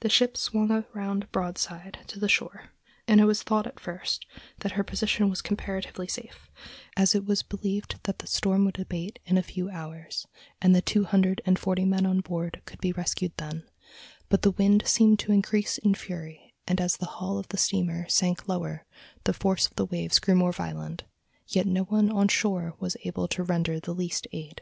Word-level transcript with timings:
The 0.00 0.10
ship 0.10 0.36
swung 0.36 0.70
around 0.94 1.32
broadside 1.32 2.00
to 2.08 2.18
the 2.20 2.28
shore, 2.28 2.64
and 3.08 3.18
it 3.18 3.24
was 3.24 3.42
thought 3.42 3.66
at 3.66 3.80
first 3.80 4.26
that 4.58 4.72
her 4.72 4.84
position 4.84 5.30
was 5.30 5.40
comparatively 5.40 6.06
safe, 6.06 6.50
as 6.98 7.14
it 7.14 7.24
was 7.24 7.42
believed 7.42 7.98
that 8.02 8.18
the 8.18 8.26
storm 8.26 8.66
would 8.66 8.78
abate 8.78 9.20
in 9.24 9.38
a 9.38 9.42
few 9.42 9.70
hours, 9.70 10.26
and 10.60 10.76
the 10.76 10.82
two 10.82 11.04
hundred 11.04 11.40
and 11.46 11.58
forty 11.58 11.86
men 11.86 12.04
on 12.04 12.20
board 12.20 12.60
could 12.66 12.78
be 12.82 12.92
rescued 12.92 13.32
then; 13.38 13.64
but 14.28 14.42
the 14.42 14.50
wind 14.50 14.82
seemed 14.86 15.18
to 15.20 15.32
increase 15.32 15.78
in 15.78 15.94
fury, 15.94 16.52
and 16.68 16.78
as 16.78 16.98
the 16.98 17.06
hull 17.16 17.38
of 17.38 17.48
the 17.48 17.56
steamer 17.56 18.06
sank 18.06 18.46
lower 18.46 18.84
the 19.24 19.32
force 19.32 19.66
of 19.66 19.76
the 19.76 19.86
waves 19.86 20.18
grew 20.18 20.34
more 20.34 20.52
violent, 20.52 21.04
yet 21.48 21.64
no 21.64 21.84
one 21.84 22.10
on 22.12 22.28
shore 22.28 22.74
was 22.80 22.98
able 23.04 23.26
to 23.26 23.42
render 23.42 23.80
the 23.80 23.94
least 23.94 24.26
aid. 24.30 24.60